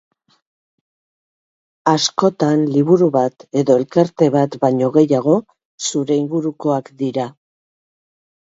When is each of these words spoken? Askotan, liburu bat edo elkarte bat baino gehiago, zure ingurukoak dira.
Askotan, 1.91 2.63
liburu 2.77 3.09
bat 3.17 3.45
edo 3.63 3.75
elkarte 3.83 4.31
bat 4.37 4.57
baino 4.65 4.89
gehiago, 4.97 5.37
zure 5.91 6.19
ingurukoak 6.23 6.91
dira. 7.05 7.29